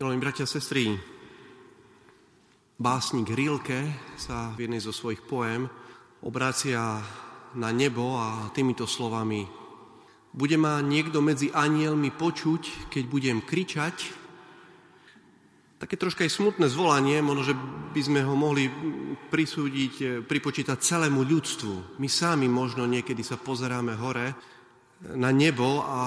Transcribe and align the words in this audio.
Milí 0.00 0.16
bratia 0.16 0.48
a 0.48 0.54
sestry, 0.56 0.96
básnik 2.80 3.36
Rilke 3.36 3.84
sa 4.16 4.48
v 4.56 4.64
jednej 4.64 4.80
zo 4.80 4.96
svojich 4.96 5.20
poem 5.28 5.68
obrácia 6.24 7.04
na 7.52 7.68
nebo 7.68 8.16
a 8.16 8.48
týmito 8.56 8.88
slovami 8.88 9.44
Bude 10.32 10.56
ma 10.56 10.80
niekto 10.80 11.20
medzi 11.20 11.52
anielmi 11.52 12.16
počuť, 12.16 12.88
keď 12.88 13.04
budem 13.12 13.44
kričať? 13.44 13.96
Také 15.76 16.00
troška 16.00 16.24
aj 16.24 16.32
smutné 16.32 16.72
zvolanie, 16.72 17.20
možno, 17.20 17.52
že 17.52 17.54
by 17.92 18.00
sme 18.00 18.24
ho 18.24 18.32
mohli 18.32 18.72
prisúdiť, 19.28 20.24
pripočítať 20.24 20.80
celému 20.80 21.28
ľudstvu. 21.28 22.00
My 22.00 22.08
sami 22.08 22.48
možno 22.48 22.88
niekedy 22.88 23.20
sa 23.20 23.36
pozeráme 23.36 24.00
hore 24.00 24.32
na 25.00 25.32
nebo 25.32 25.80
a, 25.80 26.02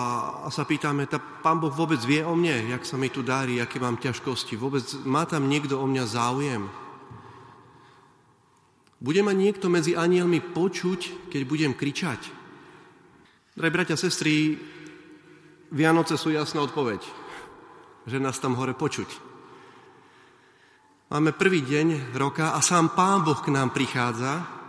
a 0.46 0.48
sa 0.54 0.70
pýtame, 0.70 1.10
tá 1.10 1.18
pán 1.18 1.58
Boh 1.58 1.74
vôbec 1.74 1.98
vie 2.06 2.22
o 2.22 2.38
mne, 2.38 2.78
jak 2.78 2.86
sa 2.86 2.94
mi 2.94 3.10
tu 3.10 3.26
darí, 3.26 3.58
aké 3.58 3.82
mám 3.82 3.98
ťažkosti, 3.98 4.54
vôbec 4.54 4.86
má 5.02 5.26
tam 5.26 5.50
niekto 5.50 5.82
o 5.82 5.86
mňa 5.90 6.04
záujem. 6.06 6.64
Bude 9.04 9.20
ma 9.26 9.34
niekto 9.34 9.68
medzi 9.68 9.98
anielmi 9.98 10.40
počuť, 10.40 11.28
keď 11.34 11.42
budem 11.44 11.74
kričať? 11.74 12.22
Drahí 13.58 13.74
bratia, 13.74 13.98
sestry, 13.98 14.56
Vianoce 15.74 16.14
sú 16.16 16.30
jasná 16.30 16.62
odpoveď, 16.62 17.02
že 18.06 18.22
nás 18.22 18.38
tam 18.38 18.54
hore 18.54 18.78
počuť. 18.78 19.10
Máme 21.10 21.34
prvý 21.34 21.66
deň 21.66 22.14
roka 22.14 22.54
a 22.54 22.62
sám 22.62 22.94
Pán 22.94 23.26
Boh 23.26 23.38
k 23.42 23.50
nám 23.50 23.74
prichádza 23.74 24.63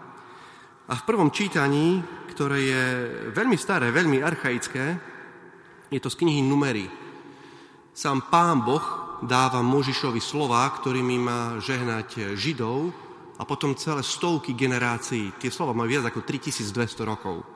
a 0.88 0.92
v 0.96 1.06
prvom 1.06 1.32
čítaní 1.32 2.04
ktoré 2.34 2.58
je 2.66 2.84
veľmi 3.30 3.54
staré, 3.54 3.94
veľmi 3.94 4.18
archaické. 4.18 4.98
Je 5.86 6.02
to 6.02 6.10
z 6.10 6.18
knihy 6.26 6.42
Numery. 6.42 6.90
Sám 7.94 8.26
pán 8.26 8.66
Boh 8.66 8.82
dáva 9.22 9.62
Možišovi 9.62 10.18
slova, 10.18 10.66
ktorými 10.66 11.16
má 11.22 11.40
žehnať 11.62 12.34
Židov 12.34 12.90
a 13.38 13.46
potom 13.46 13.78
celé 13.78 14.02
stovky 14.02 14.58
generácií. 14.58 15.38
Tie 15.38 15.54
slova 15.54 15.70
majú 15.70 15.94
viac 15.94 16.10
ako 16.10 16.26
3200 16.26 17.06
rokov. 17.06 17.46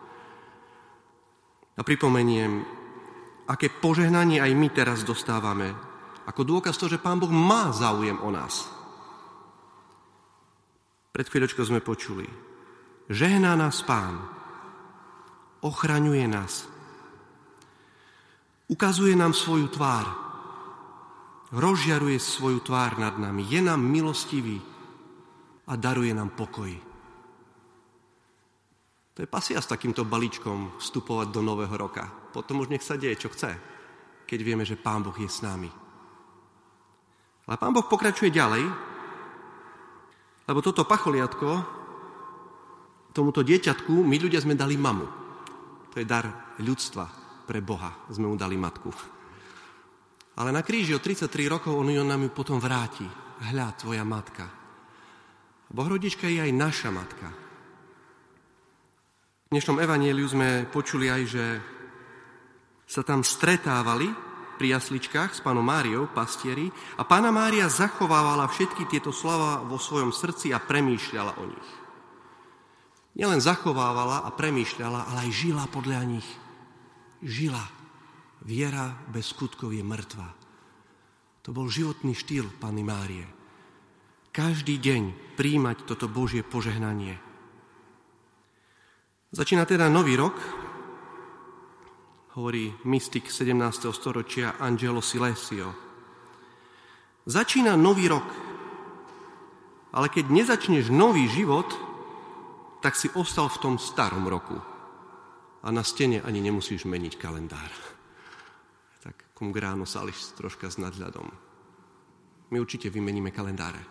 A 1.74 1.82
pripomeniem, 1.82 2.62
aké 3.50 3.66
požehnanie 3.66 4.38
aj 4.38 4.52
my 4.54 4.68
teraz 4.70 5.02
dostávame. 5.02 5.74
Ako 6.30 6.46
dôkaz 6.46 6.78
to, 6.78 6.86
že 6.86 7.02
Pán 7.02 7.18
Boh 7.18 7.30
má 7.30 7.74
záujem 7.74 8.18
o 8.22 8.30
nás. 8.30 8.70
Pred 11.10 11.26
chvíľočkou 11.26 11.66
sme 11.66 11.82
počuli. 11.82 12.48
Žehná 13.08 13.56
nás 13.56 13.80
Pán, 13.80 14.20
ochraňuje 15.64 16.28
nás. 16.28 16.68
Ukazuje 18.68 19.16
nám 19.16 19.32
svoju 19.32 19.72
tvár. 19.72 20.04
Rozžiaruje 21.48 22.20
svoju 22.20 22.60
tvár 22.60 23.00
nad 23.00 23.16
nami. 23.16 23.48
Je 23.48 23.64
nám 23.64 23.80
milostivý 23.80 24.60
a 25.64 25.72
daruje 25.80 26.12
nám 26.12 26.36
pokoj. 26.36 26.68
To 29.16 29.24
je 29.24 29.28
pasia 29.28 29.56
s 29.56 29.72
takýmto 29.72 30.04
balíčkom 30.04 30.76
vstupovať 30.76 31.32
do 31.32 31.40
nového 31.40 31.72
roka. 31.80 32.04
Potom 32.28 32.60
už 32.60 32.68
nech 32.68 32.84
sa 32.84 33.00
deje, 33.00 33.24
čo 33.24 33.32
chce, 33.32 33.56
keď 34.28 34.38
vieme, 34.44 34.68
že 34.68 34.76
Pán 34.76 35.00
Boh 35.00 35.16
je 35.16 35.32
s 35.32 35.40
nami. 35.40 35.72
Ale 37.48 37.56
Pán 37.56 37.72
Boh 37.72 37.88
pokračuje 37.88 38.28
ďalej, 38.28 38.68
lebo 40.44 40.60
toto 40.60 40.84
pacholiatko, 40.84 41.77
tomuto 43.18 43.42
dieťatku, 43.42 44.06
my 44.06 44.14
ľudia 44.14 44.38
sme 44.38 44.54
dali 44.54 44.78
mamu. 44.78 45.06
To 45.90 45.96
je 45.98 46.06
dar 46.06 46.54
ľudstva 46.62 47.10
pre 47.50 47.58
Boha. 47.58 48.06
Sme 48.06 48.30
mu 48.30 48.38
dali 48.38 48.54
matku. 48.54 48.94
Ale 50.38 50.54
na 50.54 50.62
kríži 50.62 50.94
o 50.94 51.02
33 51.02 51.26
rokov 51.50 51.74
on, 51.74 51.90
on 51.90 52.06
nám 52.06 52.22
ju 52.22 52.30
potom 52.30 52.62
vráti. 52.62 53.02
Hľa, 53.50 53.74
tvoja 53.74 54.06
matka. 54.06 54.46
Bohrodička 55.66 56.30
je 56.30 56.46
aj 56.46 56.52
naša 56.54 56.94
matka. 56.94 57.28
V 59.50 59.58
dnešnom 59.58 59.82
evanieliu 59.82 60.28
sme 60.30 60.70
počuli 60.70 61.10
aj, 61.10 61.22
že 61.26 61.44
sa 62.86 63.02
tam 63.02 63.26
stretávali 63.26 64.06
pri 64.62 64.78
jasličkách 64.78 65.34
s 65.34 65.40
pánom 65.42 65.66
Máriou, 65.66 66.06
pastieri, 66.14 66.70
a 66.98 67.02
pána 67.02 67.34
Mária 67.34 67.66
zachovávala 67.66 68.46
všetky 68.46 68.86
tieto 68.86 69.10
slova 69.10 69.66
vo 69.66 69.78
svojom 69.78 70.14
srdci 70.14 70.54
a 70.54 70.62
premýšľala 70.62 71.34
o 71.38 71.44
nich 71.50 71.87
nielen 73.18 73.42
zachovávala 73.42 74.22
a 74.22 74.30
premýšľala, 74.30 75.10
ale 75.10 75.18
aj 75.26 75.30
žila 75.34 75.66
podľa 75.66 76.06
nich. 76.06 76.28
Žila. 77.20 77.66
Viera 78.46 78.94
bez 79.10 79.34
skutkov 79.34 79.74
je 79.74 79.82
mŕtva. 79.82 80.30
To 81.42 81.50
bol 81.50 81.66
životný 81.66 82.14
štýl 82.14 82.46
Panny 82.62 82.86
Márie. 82.86 83.26
Každý 84.30 84.78
deň 84.78 85.34
príjmať 85.34 85.82
toto 85.82 86.06
Božie 86.06 86.46
požehnanie. 86.46 87.18
Začína 89.34 89.66
teda 89.66 89.90
nový 89.90 90.14
rok, 90.14 90.38
hovorí 92.38 92.70
mystik 92.86 93.34
17. 93.34 93.90
storočia 93.90 94.54
Angelo 94.62 95.02
Silesio. 95.02 95.74
Začína 97.26 97.74
nový 97.74 98.06
rok, 98.06 98.24
ale 99.90 100.06
keď 100.06 100.30
nezačneš 100.30 100.88
nový 100.94 101.26
život, 101.26 101.87
tak 102.78 102.94
si 102.94 103.10
ostal 103.18 103.50
v 103.50 103.60
tom 103.60 103.74
starom 103.78 104.26
roku. 104.30 104.58
A 105.62 105.68
na 105.74 105.82
stene 105.82 106.22
ani 106.22 106.38
nemusíš 106.38 106.86
meniť 106.86 107.14
kalendár. 107.18 107.70
Tak 109.02 109.34
kum 109.34 109.50
gráno 109.50 109.82
sališ 109.82 110.38
troška 110.38 110.70
s 110.70 110.78
nadhľadom. 110.78 111.26
My 112.48 112.56
určite 112.62 112.88
vymeníme 112.88 113.34
kalendáre. 113.34 113.82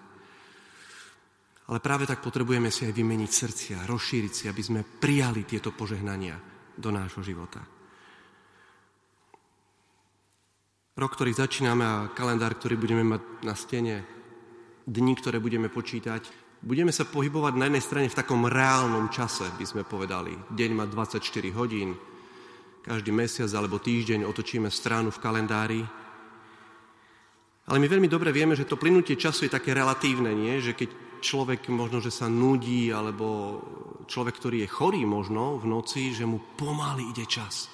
Ale 1.67 1.83
práve 1.83 2.07
tak 2.07 2.23
potrebujeme 2.23 2.71
si 2.71 2.87
aj 2.87 2.95
vymeniť 2.95 3.31
srdcia, 3.31 3.77
rozšíriť 3.91 4.33
si, 4.33 4.43
aby 4.47 4.63
sme 4.63 4.87
prijali 4.87 5.43
tieto 5.43 5.75
požehnania 5.75 6.39
do 6.79 6.89
nášho 6.95 7.19
života. 7.19 7.59
Rok, 10.97 11.11
ktorý 11.13 11.35
začíname 11.35 11.83
a 11.83 12.09
kalendár, 12.15 12.55
ktorý 12.57 12.79
budeme 12.79 13.03
mať 13.03 13.21
na 13.43 13.53
stene, 13.53 13.95
dni, 14.87 15.13
ktoré 15.19 15.37
budeme 15.43 15.67
počítať, 15.67 16.46
budeme 16.61 16.89
sa 16.89 17.05
pohybovať 17.05 17.53
na 17.57 17.69
jednej 17.69 17.83
strane 17.83 18.07
v 18.09 18.17
takom 18.17 18.45
reálnom 18.49 19.09
čase, 19.13 19.45
by 19.57 19.65
sme 19.65 19.83
povedali. 19.85 20.33
Deň 20.53 20.71
má 20.73 20.85
24 20.89 21.21
hodín, 21.53 21.93
každý 22.81 23.11
mesiac 23.11 23.51
alebo 23.53 23.83
týždeň 23.83 24.23
otočíme 24.23 24.71
stranu 24.71 25.11
v 25.11 25.21
kalendári. 25.21 25.81
Ale 27.67 27.77
my 27.83 27.87
veľmi 27.91 28.07
dobre 28.07 28.31
vieme, 28.31 28.55
že 28.55 28.63
to 28.63 28.79
plynutie 28.79 29.19
času 29.19 29.51
je 29.51 29.55
také 29.59 29.75
relatívne, 29.75 30.31
nie? 30.31 30.63
že 30.63 30.71
keď 30.71 31.19
človek 31.19 31.67
možno, 31.67 31.99
že 31.99 32.15
sa 32.15 32.31
nudí, 32.31 32.87
alebo 32.95 33.59
človek, 34.07 34.39
ktorý 34.39 34.63
je 34.63 34.71
chorý 34.71 35.03
možno 35.03 35.59
v 35.59 35.67
noci, 35.67 36.15
že 36.15 36.23
mu 36.23 36.39
pomaly 36.55 37.11
ide 37.11 37.27
čas. 37.27 37.67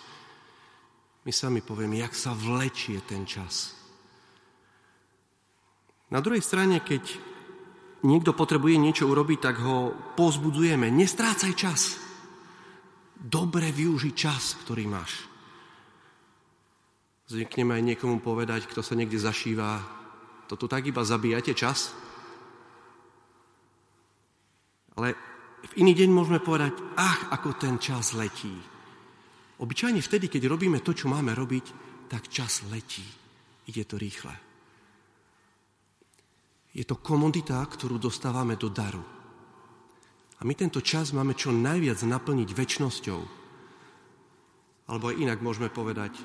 My 1.23 1.31
sami 1.31 1.61
povieme, 1.61 2.01
jak 2.01 2.17
sa 2.17 2.33
vlečie 2.33 2.99
ten 3.05 3.23
čas. 3.23 3.77
Na 6.11 6.19
druhej 6.19 6.41
strane, 6.41 6.81
keď 6.81 7.32
niekto 8.03 8.35
potrebuje 8.35 8.75
niečo 8.77 9.07
urobiť, 9.07 9.39
tak 9.39 9.55
ho 9.63 9.95
pozbudzujeme. 10.13 10.91
Nestrácaj 10.91 11.53
čas. 11.55 11.81
Dobre 13.15 13.71
využi 13.71 14.11
čas, 14.11 14.59
ktorý 14.63 14.83
máš. 14.85 15.23
Zvykneme 17.31 17.79
aj 17.79 17.83
niekomu 17.87 18.19
povedať, 18.19 18.67
kto 18.67 18.83
sa 18.83 18.99
niekde 18.99 19.15
zašíva, 19.15 19.79
to 20.51 20.59
tu 20.59 20.67
tak 20.67 20.83
iba 20.83 21.01
zabíjate 21.01 21.55
čas. 21.55 21.95
Ale 24.99 25.15
v 25.63 25.73
iný 25.79 25.95
deň 25.95 26.09
môžeme 26.11 26.43
povedať, 26.43 26.75
ach, 26.99 27.31
ako 27.31 27.55
ten 27.55 27.79
čas 27.79 28.11
letí. 28.13 28.53
Obyčajne 29.63 30.03
vtedy, 30.03 30.27
keď 30.27 30.51
robíme 30.51 30.83
to, 30.83 30.91
čo 30.91 31.07
máme 31.07 31.31
robiť, 31.31 31.65
tak 32.11 32.27
čas 32.27 32.67
letí. 32.67 33.07
Ide 33.71 33.87
to 33.87 33.95
rýchle. 33.95 34.52
Je 36.73 36.81
to 36.81 36.97
komodita, 36.97 37.61
ktorú 37.61 38.01
dostávame 38.01 38.57
do 38.57 38.67
daru. 38.67 39.05
A 40.37 40.41
my 40.41 40.57
tento 40.57 40.81
čas 40.81 41.13
máme 41.13 41.37
čo 41.37 41.53
najviac 41.53 42.01
naplniť 42.01 42.49
väčšnosťou. 42.49 43.21
Alebo 44.89 45.05
aj 45.13 45.19
inak 45.21 45.39
môžeme 45.39 45.69
povedať, 45.69 46.17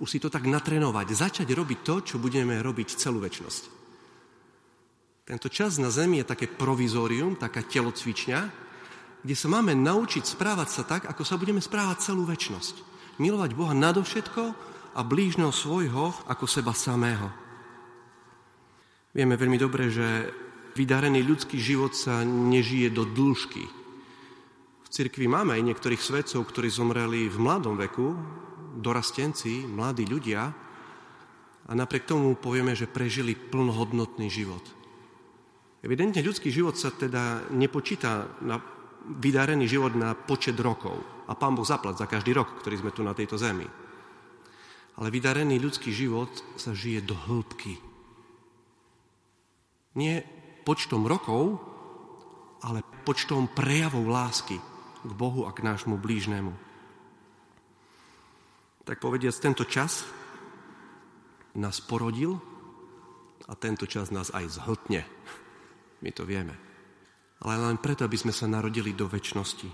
už 0.00 0.08
si 0.08 0.18
to 0.18 0.32
tak 0.32 0.48
natrenovať, 0.48 1.06
začať 1.12 1.48
robiť 1.52 1.78
to, 1.84 1.94
čo 2.02 2.16
budeme 2.16 2.58
robiť 2.58 2.88
celú 2.96 3.20
väčšnosť. 3.22 3.62
Tento 5.26 5.48
čas 5.50 5.78
na 5.78 5.92
Zemi 5.92 6.22
je 6.22 6.30
také 6.30 6.46
provizórium, 6.50 7.36
taká 7.36 7.62
telocvičňa, 7.62 8.40
kde 9.26 9.34
sa 9.34 9.48
máme 9.50 9.74
naučiť 9.74 10.22
správať 10.22 10.68
sa 10.70 10.82
tak, 10.86 11.02
ako 11.10 11.22
sa 11.26 11.34
budeme 11.34 11.58
správať 11.58 12.10
celú 12.12 12.22
väčšnosť. 12.26 12.74
Milovať 13.18 13.50
Boha 13.58 13.74
nadovšetko 13.74 14.44
a 14.94 15.00
blížneho 15.02 15.50
svojho 15.50 16.14
ako 16.30 16.44
seba 16.46 16.70
samého. 16.76 17.45
Vieme 19.16 19.40
veľmi 19.40 19.56
dobre, 19.56 19.88
že 19.88 20.28
vydarený 20.76 21.24
ľudský 21.24 21.56
život 21.56 21.96
sa 21.96 22.20
nežije 22.20 22.92
do 22.92 23.08
dĺžky. 23.08 23.64
V 24.84 24.88
cirkvi 24.92 25.24
máme 25.24 25.56
aj 25.56 25.64
niektorých 25.72 26.04
svedcov, 26.04 26.44
ktorí 26.44 26.68
zomreli 26.68 27.32
v 27.32 27.40
mladom 27.40 27.80
veku, 27.80 28.12
dorastenci, 28.76 29.64
mladí 29.64 30.04
ľudia, 30.04 30.52
a 31.66 31.72
napriek 31.72 32.04
tomu 32.04 32.36
povieme, 32.36 32.76
že 32.76 32.92
prežili 32.92 33.32
plnohodnotný 33.32 34.28
život. 34.28 34.62
Evidentne 35.80 36.20
ľudský 36.20 36.52
život 36.52 36.76
sa 36.76 36.92
teda 36.92 37.48
nepočíta 37.56 38.28
na 38.44 38.60
vydarený 39.16 39.64
život 39.64 39.96
na 39.96 40.12
počet 40.12 40.60
rokov. 40.60 41.24
A 41.24 41.32
pán 41.32 41.56
Boh 41.56 41.64
zaplat 41.64 41.96
za 41.96 42.04
každý 42.04 42.36
rok, 42.36 42.60
ktorý 42.60 42.84
sme 42.84 42.92
tu 42.92 43.00
na 43.00 43.16
tejto 43.16 43.40
zemi. 43.40 43.64
Ale 45.00 45.08
vydarený 45.08 45.56
ľudský 45.56 45.88
život 45.88 46.30
sa 46.60 46.76
žije 46.76 47.00
do 47.00 47.16
hĺbky. 47.16 47.85
Nie 49.96 50.20
počtom 50.62 51.08
rokov, 51.08 51.56
ale 52.60 52.84
počtom 53.04 53.48
prejavov 53.48 54.04
lásky 54.04 54.60
k 55.06 55.12
Bohu 55.14 55.48
a 55.48 55.54
k 55.56 55.64
nášmu 55.64 55.96
blížnemu. 55.96 56.52
Tak 58.86 59.02
povediac, 59.02 59.34
tento 59.40 59.66
čas 59.66 60.06
nás 61.58 61.82
porodil 61.82 62.38
a 63.48 63.56
tento 63.58 63.88
čas 63.88 64.12
nás 64.12 64.30
aj 64.30 64.62
zhltne. 64.62 65.02
My 66.04 66.10
to 66.12 66.22
vieme. 66.28 66.54
Ale 67.42 67.58
len 67.58 67.80
preto, 67.80 68.04
aby 68.04 68.16
sme 68.20 68.32
sa 68.32 68.46
narodili 68.46 68.92
do 68.92 69.08
väčšnosti. 69.08 69.68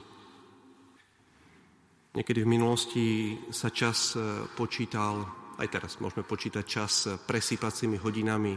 Niekedy 2.13 2.45
v 2.45 2.53
minulosti 2.53 3.07
sa 3.49 3.73
čas 3.73 4.13
e, 4.13 4.45
počítal, 4.53 5.25
aj 5.57 5.69
teraz 5.73 5.97
môžeme 5.97 6.29
počítať 6.29 6.65
čas 6.65 7.09
presýpacími 7.25 7.97
hodinami, 7.97 8.53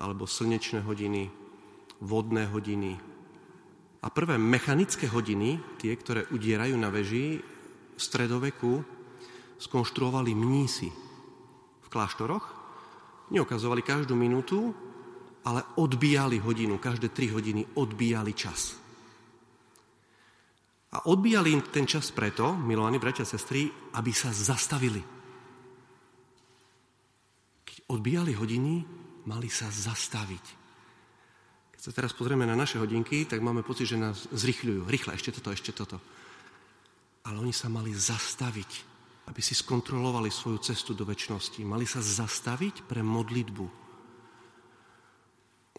alebo 0.00 0.26
slnečné 0.26 0.82
hodiny, 0.82 1.30
vodné 2.02 2.46
hodiny. 2.50 2.98
A 4.04 4.06
prvé 4.12 4.36
mechanické 4.36 5.08
hodiny, 5.08 5.60
tie, 5.80 5.94
ktoré 5.96 6.28
udierajú 6.28 6.76
na 6.76 6.92
veži, 6.92 7.40
v 7.94 8.00
stredoveku 8.02 8.82
skonštruovali 9.56 10.34
mnísi 10.34 11.04
kláštoroch, 11.94 12.44
neukazovali 13.30 13.86
každú 13.86 14.18
minútu, 14.18 14.74
ale 15.46 15.62
odbíjali 15.78 16.42
hodinu, 16.42 16.82
každé 16.82 17.14
tri 17.14 17.30
hodiny 17.30 17.78
odbíjali 17.78 18.34
čas. 18.34 18.74
A 20.90 21.06
odbíjali 21.06 21.54
im 21.54 21.62
ten 21.70 21.86
čas 21.86 22.10
preto, 22.10 22.58
milovaní 22.58 22.98
bratia 22.98 23.22
a 23.22 23.30
sestry, 23.30 23.70
aby 23.94 24.10
sa 24.10 24.34
zastavili. 24.34 25.02
Keď 27.62 27.76
odbíjali 27.94 28.34
hodiny, 28.34 28.74
mali 29.24 29.48
sa 29.52 29.68
zastaviť. 29.68 30.46
Keď 31.76 31.80
sa 31.80 31.92
teraz 31.92 32.12
pozrieme 32.16 32.48
na 32.48 32.56
naše 32.56 32.80
hodinky, 32.80 33.28
tak 33.28 33.44
máme 33.44 33.64
pocit, 33.64 33.90
že 33.90 34.00
nás 34.00 34.28
zrychľujú. 34.32 34.88
Rýchle, 34.88 35.16
ešte 35.16 35.34
toto, 35.34 35.50
ešte 35.52 35.72
toto. 35.74 35.96
Ale 37.24 37.40
oni 37.40 37.52
sa 37.52 37.72
mali 37.72 37.92
zastaviť 37.92 38.94
aby 39.24 39.40
si 39.40 39.56
skontrolovali 39.56 40.28
svoju 40.28 40.58
cestu 40.60 40.92
do 40.92 41.08
väčšnosti. 41.08 41.60
Mali 41.64 41.88
sa 41.88 42.04
zastaviť 42.04 42.84
pre 42.84 43.00
modlitbu. 43.00 43.66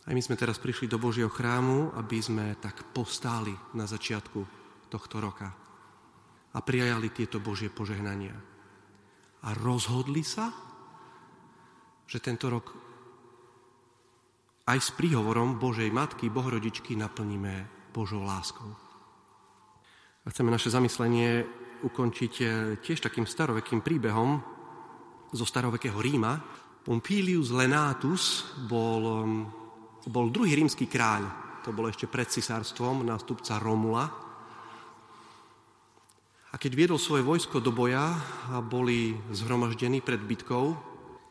Aj 0.06 0.14
my 0.14 0.22
sme 0.22 0.38
teraz 0.38 0.62
prišli 0.62 0.90
do 0.90 1.02
Božieho 1.02 1.30
chrámu, 1.30 1.94
aby 1.98 2.22
sme 2.22 2.58
tak 2.62 2.94
postáli 2.94 3.54
na 3.74 3.90
začiatku 3.90 4.40
tohto 4.90 5.18
roka 5.18 5.50
a 6.56 6.60
prijali 6.62 7.10
tieto 7.10 7.42
Božie 7.42 7.74
požehnania. 7.74 8.38
A 9.46 9.50
rozhodli 9.54 10.22
sa, 10.22 10.54
že 12.06 12.22
tento 12.22 12.50
rok 12.50 12.85
aj 14.66 14.80
s 14.82 14.90
príhovorom 14.98 15.62
Božej 15.62 15.94
Matky, 15.94 16.34
Bohorodičky 16.34 16.98
naplníme 16.98 17.70
Božou 17.94 18.26
láskou. 18.26 18.66
A 20.26 20.34
chceme 20.34 20.50
naše 20.50 20.74
zamyslenie 20.74 21.46
ukončiť 21.86 22.34
eh, 22.42 22.50
tiež 22.82 23.06
takým 23.06 23.30
starovekým 23.30 23.86
príbehom 23.86 24.42
zo 25.30 25.46
starovekého 25.46 26.02
Ríma. 26.02 26.42
Pompilius 26.82 27.54
Lenatus 27.54 28.58
bol, 28.66 29.26
mm, 29.26 29.44
bol 30.10 30.34
druhý 30.34 30.58
rímsky 30.58 30.90
kráľ. 30.90 31.30
To 31.66 31.74
bolo 31.74 31.90
ešte 31.90 32.10
pred 32.10 32.30
cisárstvom, 32.30 33.06
nástupca 33.06 33.58
Romula. 33.62 34.06
A 36.54 36.56
keď 36.58 36.72
viedol 36.74 37.02
svoje 37.02 37.26
vojsko 37.26 37.60
do 37.60 37.74
boja 37.74 38.16
a 38.50 38.62
boli 38.64 39.18
zhromaždení 39.34 40.00
pred 40.00 40.22
bitkou, 40.24 40.78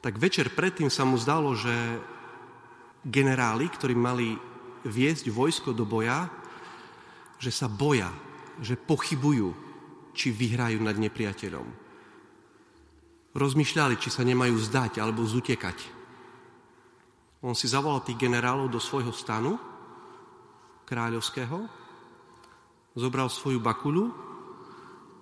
tak 0.04 0.20
večer 0.20 0.52
predtým 0.52 0.92
sa 0.92 1.06
mu 1.08 1.16
zdalo, 1.16 1.56
že 1.56 1.72
generáli, 3.04 3.68
ktorí 3.68 3.92
mali 3.92 4.34
viesť 4.84 5.28
vojsko 5.28 5.76
do 5.76 5.84
boja, 5.84 6.28
že 7.40 7.52
sa 7.52 7.68
boja, 7.68 8.08
že 8.60 8.80
pochybujú, 8.80 9.52
či 10.14 10.30
vyhrajú 10.30 10.80
nad 10.80 10.96
nepriateľom. 10.96 11.66
Rozmýšľali, 13.34 13.98
či 13.98 14.08
sa 14.14 14.22
nemajú 14.22 14.54
zdať 14.54 15.02
alebo 15.02 15.26
zutekať. 15.26 15.78
On 17.44 17.52
si 17.52 17.66
zavolal 17.68 18.00
tých 18.06 18.16
generálov 18.16 18.70
do 18.70 18.80
svojho 18.80 19.10
stanu 19.10 19.58
kráľovského, 20.86 21.66
zobral 22.94 23.26
svoju 23.28 23.58
bakulu 23.58 24.08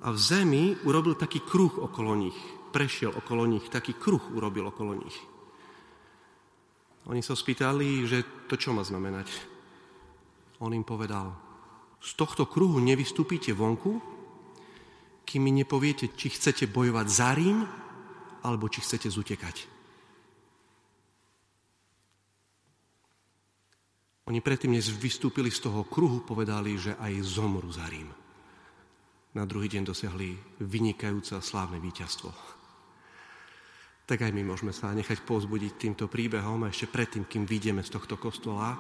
a 0.05 0.13
v 0.13 0.19
zemi 0.21 0.77
urobil 0.85 1.17
taký 1.17 1.41
kruh 1.41 1.73
okolo 1.81 2.13
nich. 2.15 2.37
Prešiel 2.71 3.17
okolo 3.17 3.49
nich, 3.49 3.65
taký 3.73 3.97
kruh 3.97 4.23
urobil 4.37 4.69
okolo 4.69 4.93
nich. 5.01 5.32
Oni 7.11 7.19
sa 7.19 7.35
spýtali, 7.35 8.07
že 8.07 8.47
to 8.47 8.55
čo 8.55 8.71
má 8.71 8.87
znamenať. 8.87 9.27
On 10.63 10.71
im 10.71 10.87
povedal, 10.87 11.35
z 11.99 12.15
tohto 12.15 12.47
kruhu 12.47 12.79
nevystúpite 12.79 13.51
vonku, 13.51 13.99
kým 15.27 15.43
mi 15.43 15.53
nepoviete, 15.55 16.15
či 16.15 16.31
chcete 16.31 16.71
bojovať 16.71 17.07
za 17.11 17.31
Rím, 17.35 17.59
alebo 18.43 18.71
či 18.71 18.83
chcete 18.83 19.11
zutekať. 19.11 19.57
Oni 24.31 24.39
predtým, 24.39 24.79
než 24.79 24.95
vystúpili 24.95 25.51
z 25.51 25.67
toho 25.67 25.83
kruhu, 25.83 26.23
povedali, 26.23 26.79
že 26.79 26.95
aj 26.99 27.27
zomru 27.27 27.71
za 27.75 27.87
Rím. 27.91 28.11
Na 29.35 29.43
druhý 29.49 29.67
deň 29.67 29.83
dosiahli 29.89 30.39
vynikajúce 30.63 31.35
a 31.35 31.43
slávne 31.43 31.83
víťazstvo. 31.83 32.62
Tak 34.05 34.19
aj 34.29 34.33
my 34.35 34.43
môžeme 34.43 34.75
sa 34.75 34.91
nechať 34.91 35.23
pozbudiť 35.23 35.79
týmto 35.79 36.11
príbehom 36.11 36.67
a 36.67 36.71
ešte 36.75 36.91
predtým, 36.91 37.25
kým 37.25 37.47
vyjdeme 37.47 37.87
z 37.87 37.95
tohto 37.95 38.19
kostola, 38.19 38.75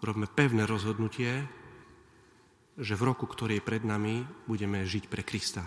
robíme 0.00 0.26
pevné 0.32 0.64
rozhodnutie, 0.64 1.44
že 2.74 2.98
v 2.98 3.06
roku, 3.06 3.28
ktorý 3.30 3.62
je 3.62 3.68
pred 3.68 3.86
nami, 3.86 4.26
budeme 4.48 4.82
žiť 4.82 5.06
pre 5.06 5.22
Krista. 5.22 5.62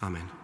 Amen. 0.00 0.40